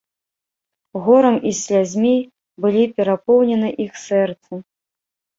[1.07, 2.13] Горам і слязьмі
[2.65, 4.53] былі перапоўнены іх сэрцы.